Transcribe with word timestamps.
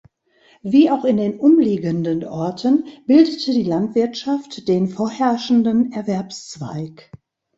Wie 0.63 0.89
auch 0.89 1.05
in 1.05 1.17
den 1.17 1.37
umliegenden 1.39 2.23
Orten 2.23 2.85
bildete 3.05 3.51
die 3.51 3.61
Landwirtschaft 3.61 4.67
den 4.67 4.87
vorherrschenden 4.87 5.91
Erwerbszweig. 5.91 7.11